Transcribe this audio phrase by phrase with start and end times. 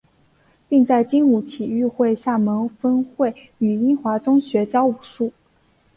[0.67, 5.31] 并在精武体育会厦门分会与英华中学教武术。